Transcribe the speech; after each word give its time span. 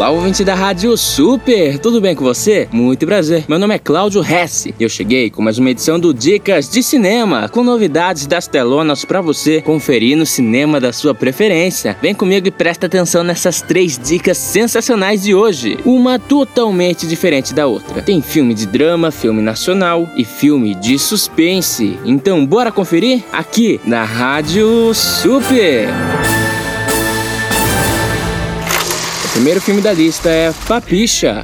Olá, 0.00 0.08
ouvinte 0.08 0.42
da 0.42 0.54
Rádio 0.54 0.96
Super! 0.96 1.78
Tudo 1.78 2.00
bem 2.00 2.14
com 2.14 2.24
você? 2.24 2.66
Muito 2.72 3.04
prazer. 3.04 3.44
Meu 3.46 3.58
nome 3.58 3.74
é 3.74 3.78
Cláudio 3.78 4.24
Hesse 4.24 4.74
e 4.80 4.82
eu 4.82 4.88
cheguei 4.88 5.28
com 5.28 5.42
mais 5.42 5.58
uma 5.58 5.68
edição 5.68 6.00
do 6.00 6.14
Dicas 6.14 6.70
de 6.70 6.82
Cinema, 6.82 7.50
com 7.50 7.62
novidades 7.62 8.26
das 8.26 8.46
telonas 8.46 9.04
para 9.04 9.20
você 9.20 9.60
conferir 9.60 10.16
no 10.16 10.24
cinema 10.24 10.80
da 10.80 10.90
sua 10.90 11.14
preferência. 11.14 11.98
Vem 12.00 12.14
comigo 12.14 12.48
e 12.48 12.50
presta 12.50 12.86
atenção 12.86 13.22
nessas 13.22 13.60
três 13.60 13.98
dicas 13.98 14.38
sensacionais 14.38 15.22
de 15.22 15.34
hoje. 15.34 15.76
Uma 15.84 16.18
totalmente 16.18 17.06
diferente 17.06 17.52
da 17.52 17.66
outra. 17.66 18.00
Tem 18.00 18.22
filme 18.22 18.54
de 18.54 18.64
drama, 18.64 19.10
filme 19.10 19.42
nacional 19.42 20.08
e 20.16 20.24
filme 20.24 20.74
de 20.76 20.98
suspense. 20.98 21.98
Então, 22.06 22.46
bora 22.46 22.72
conferir 22.72 23.22
aqui 23.30 23.78
na 23.84 24.02
Rádio 24.02 24.94
Super! 24.94 25.90
Primeiro 29.40 29.62
filme 29.62 29.80
da 29.80 29.90
lista 29.90 30.28
é 30.28 30.52
Papicha. 30.68 31.42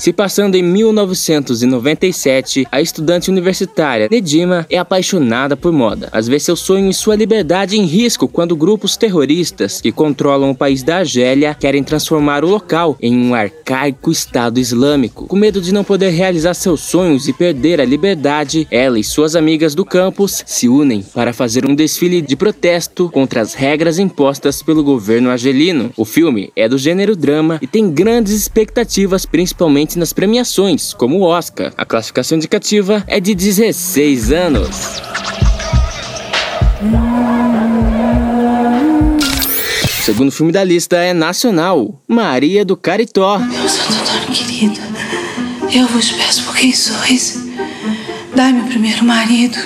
Se 0.00 0.14
passando 0.14 0.54
em 0.54 0.62
1997, 0.62 2.66
a 2.72 2.80
estudante 2.80 3.30
universitária 3.30 4.08
Nedima 4.10 4.66
é 4.70 4.78
apaixonada 4.78 5.58
por 5.58 5.72
moda, 5.72 6.08
mas 6.10 6.26
vê 6.26 6.40
seu 6.40 6.56
sonho 6.56 6.88
e 6.88 6.94
sua 6.94 7.14
liberdade 7.14 7.78
em 7.78 7.84
risco 7.84 8.26
quando 8.26 8.56
grupos 8.56 8.96
terroristas 8.96 9.78
que 9.78 9.92
controlam 9.92 10.52
o 10.52 10.54
país 10.54 10.82
da 10.82 11.00
Argélia 11.00 11.54
querem 11.54 11.84
transformar 11.84 12.46
o 12.46 12.48
local 12.48 12.96
em 12.98 13.14
um 13.14 13.34
arcaico 13.34 14.10
Estado 14.10 14.58
Islâmico. 14.58 15.26
Com 15.26 15.36
medo 15.36 15.60
de 15.60 15.70
não 15.70 15.84
poder 15.84 16.08
realizar 16.08 16.54
seus 16.54 16.80
sonhos 16.80 17.28
e 17.28 17.34
perder 17.34 17.78
a 17.78 17.84
liberdade, 17.84 18.66
ela 18.70 18.98
e 18.98 19.04
suas 19.04 19.36
amigas 19.36 19.74
do 19.74 19.84
campus 19.84 20.42
se 20.46 20.66
unem 20.66 21.02
para 21.02 21.34
fazer 21.34 21.66
um 21.66 21.74
desfile 21.74 22.22
de 22.22 22.36
protesto 22.36 23.10
contra 23.10 23.42
as 23.42 23.52
regras 23.52 23.98
impostas 23.98 24.62
pelo 24.62 24.82
governo 24.82 25.28
argelino. 25.28 25.92
O 25.94 26.06
filme 26.06 26.50
é 26.56 26.66
do 26.66 26.78
gênero 26.78 27.14
drama 27.14 27.58
e 27.60 27.66
tem 27.66 27.90
grandes 27.90 28.32
expectativas, 28.32 29.26
principalmente 29.26 29.89
nas 29.96 30.12
premiações, 30.12 30.92
como 30.94 31.18
o 31.18 31.22
Oscar. 31.22 31.72
A 31.76 31.84
classificação 31.84 32.36
indicativa 32.36 33.04
é 33.06 33.20
de 33.20 33.34
16 33.34 34.32
anos. 34.32 35.00
O 39.84 40.02
segundo 40.02 40.32
filme 40.32 40.52
da 40.52 40.64
lista 40.64 40.96
é 40.96 41.12
nacional, 41.12 42.00
Maria 42.08 42.64
do 42.64 42.76
Caritó. 42.76 43.38
Meu 43.38 43.68
Santo 43.68 43.92
Antônio 43.92 44.28
querido, 44.32 44.80
eu 45.72 45.86
vos 45.88 46.10
peço 46.12 46.44
por 46.44 46.56
quem 46.56 46.72
sois. 46.72 47.38
Dai-me 48.34 48.62
o 48.62 48.66
primeiro 48.66 49.04
marido 49.04 49.58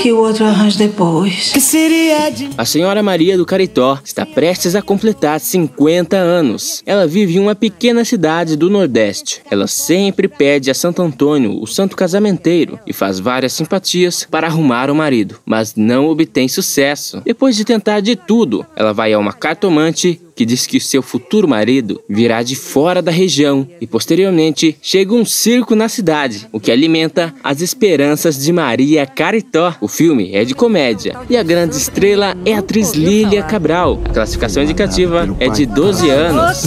que 0.00 0.12
o 0.12 0.18
outro 0.18 0.46
arranja 0.46 0.78
depois. 0.78 1.52
Que 1.52 1.60
seria 1.60 2.30
de... 2.30 2.48
A 2.56 2.64
senhora 2.64 3.02
Maria 3.02 3.36
do 3.36 3.44
Caritó 3.44 3.98
está 4.02 4.24
prestes 4.24 4.74
a 4.74 4.80
completar 4.80 5.38
50 5.38 6.16
anos. 6.16 6.82
Ela 6.86 7.06
vive 7.06 7.36
em 7.36 7.38
uma 7.38 7.54
pequena 7.54 8.02
cidade 8.02 8.56
do 8.56 8.70
Nordeste. 8.70 9.42
Ela 9.50 9.66
sempre 9.66 10.26
pede 10.26 10.70
a 10.70 10.74
Santo 10.74 11.02
Antônio, 11.02 11.60
o 11.60 11.66
santo 11.66 11.96
casamenteiro, 11.96 12.78
e 12.86 12.94
faz 12.94 13.20
várias 13.20 13.52
simpatias 13.52 14.26
para 14.30 14.46
arrumar 14.46 14.90
o 14.90 14.94
marido, 14.94 15.36
mas 15.44 15.74
não 15.74 16.08
obtém 16.08 16.48
sucesso. 16.48 17.20
Depois 17.22 17.54
de 17.54 17.64
tentar 17.64 18.00
de 18.00 18.16
tudo, 18.16 18.64
ela 18.74 18.94
vai 18.94 19.12
a 19.12 19.18
uma 19.18 19.34
cartomante 19.34 20.18
que 20.40 20.46
diz 20.46 20.66
que 20.66 20.80
seu 20.80 21.02
futuro 21.02 21.46
marido 21.46 22.00
virá 22.08 22.42
de 22.42 22.56
fora 22.56 23.02
da 23.02 23.10
região 23.10 23.68
e 23.78 23.86
posteriormente 23.86 24.74
chega 24.80 25.12
um 25.12 25.22
circo 25.22 25.74
na 25.74 25.86
cidade, 25.86 26.48
o 26.50 26.58
que 26.58 26.72
alimenta 26.72 27.34
as 27.44 27.60
esperanças 27.60 28.42
de 28.42 28.50
Maria 28.50 29.04
Caritó. 29.04 29.74
O 29.82 29.86
filme 29.86 30.34
é 30.34 30.42
de 30.42 30.54
comédia 30.54 31.14
e 31.28 31.36
a 31.36 31.42
grande 31.42 31.76
estrela 31.76 32.34
é 32.46 32.54
a 32.54 32.60
atriz 32.60 32.92
Lília 32.92 33.42
Cabral. 33.42 34.00
A 34.06 34.14
classificação 34.14 34.62
indicativa 34.62 35.28
é 35.38 35.50
de 35.50 35.66
12 35.66 36.08
anos. 36.08 36.62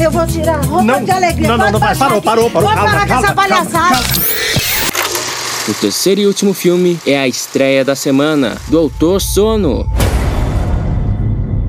Eu 0.00 0.10
vou 0.10 0.26
tirar 0.26 0.58
a 0.58 0.62
roupa 0.62 0.82
Não, 0.82 1.04
de 1.04 1.10
alegria. 1.12 1.46
não, 1.46 1.56
não, 1.58 1.78
Pode 1.78 1.80
não, 1.80 1.96
parou, 1.96 2.22
parou, 2.22 2.50
parou, 2.50 2.68
Vou 2.68 2.74
calma, 2.74 2.90
parar 2.90 3.06
com 3.06 3.14
essa 3.14 3.34
calma, 3.34 3.48
calma, 3.48 3.70
palhaçada. 3.70 4.00
O 5.68 5.74
terceiro 5.74 6.22
e 6.22 6.26
último 6.26 6.52
filme 6.52 6.98
é 7.06 7.20
a 7.20 7.28
estreia 7.28 7.84
da 7.84 7.94
semana, 7.94 8.56
Doutor 8.66 9.20
Sono. 9.20 9.86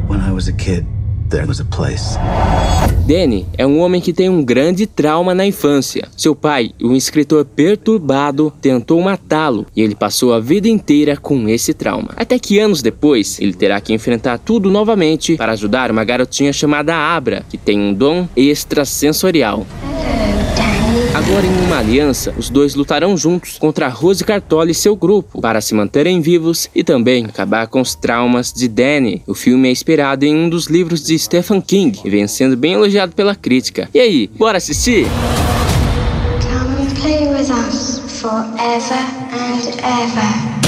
When 0.10 0.20
I 0.20 0.32
was 0.32 0.48
a 0.48 0.52
kid, 0.52 0.84
Danny 3.08 3.48
é 3.58 3.66
um 3.66 3.80
homem 3.80 4.00
que 4.00 4.14
tem 4.14 4.30
um 4.30 4.44
grande 4.44 4.86
trauma 4.86 5.34
na 5.34 5.46
infância. 5.46 6.08
Seu 6.16 6.36
pai, 6.36 6.72
um 6.80 6.96
escritor 6.96 7.44
perturbado, 7.44 8.54
tentou 8.62 9.02
matá-lo 9.02 9.66
e 9.76 9.82
ele 9.82 9.96
passou 9.96 10.32
a 10.32 10.40
vida 10.40 10.70
inteira 10.70 11.18
com 11.18 11.50
esse 11.50 11.74
trauma. 11.74 12.12
Até 12.16 12.38
que 12.38 12.60
anos 12.60 12.84
depois, 12.84 13.40
ele 13.40 13.54
terá 13.54 13.82
que 13.82 13.94
enfrentar 13.94 14.38
tudo 14.38 14.70
novamente 14.70 15.36
para 15.36 15.54
ajudar 15.54 15.90
uma 15.90 16.04
garotinha 16.04 16.54
chamada 16.54 16.96
Abra, 16.96 17.44
que 17.50 17.58
tem 17.58 17.80
um 17.80 17.94
dom 17.94 18.28
extrasensorial. 18.36 19.66
Agora, 21.26 21.46
em 21.46 21.66
uma 21.66 21.80
aliança, 21.80 22.34
os 22.38 22.50
dois 22.50 22.76
lutarão 22.76 23.16
juntos 23.16 23.58
contra 23.58 23.88
Rose 23.88 24.24
Cartola 24.24 24.70
e 24.70 24.74
seu 24.74 24.96
grupo 24.96 25.42
para 25.42 25.62
se 25.62 25.74
manterem 25.74 26.22
vivos 26.22 26.70
e 26.76 26.84
também 26.84 27.26
acabar 27.26 27.66
com 27.68 27.80
os 27.80 27.96
traumas 27.96 28.52
de 28.52 28.68
Danny. 28.68 29.24
O 29.26 29.34
filme 29.34 29.70
é 29.70 29.72
inspirado 29.72 30.26
em 30.26 30.36
um 30.36 30.50
dos 30.50 30.68
livros 30.68 31.02
de 31.02 31.18
Stephen 31.18 31.62
King 31.62 32.00
e 32.04 32.10
vem 32.10 32.28
sendo 32.28 32.58
bem 32.58 32.74
elogiado 32.74 33.16
pela 33.16 33.36
crítica. 33.36 33.90
E 33.94 34.00
aí, 34.00 34.30
bora 34.38 34.58
assistir? 34.58 35.08
Come 36.42 36.94
play 37.00 37.28
with 37.30 37.50
us 37.50 38.00
forever 38.20 39.00
and 39.32 39.70
ever. 39.82 40.63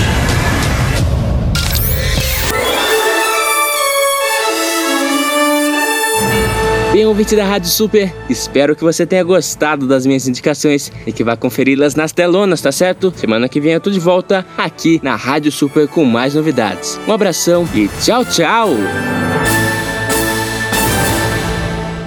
Bem, 6.96 7.06
ouvinte 7.06 7.36
da 7.36 7.44
Rádio 7.44 7.70
Super, 7.70 8.10
espero 8.30 8.74
que 8.74 8.82
você 8.82 9.06
tenha 9.06 9.22
gostado 9.22 9.86
das 9.86 10.06
minhas 10.06 10.30
indicações 10.30 10.90
e 11.06 11.12
que 11.12 11.26
vá 11.26 11.36
conferi-las 11.36 11.94
nas 11.94 12.14
telonas, 12.14 12.62
tá 12.62 12.72
certo? 12.72 13.14
Semana 13.18 13.50
que 13.50 13.60
vem 13.60 13.74
eu 13.74 13.82
tô 13.82 13.92
de 13.92 14.00
volta 14.00 14.46
aqui 14.58 15.02
na 15.04 15.14
Rádio 15.14 15.52
Super 15.52 15.90
com 15.90 16.06
mais 16.06 16.36
novidades. 16.36 16.98
Um 17.06 17.12
abração 17.12 17.68
e 17.76 17.90
tchau, 18.02 18.24
tchau! 18.24 18.70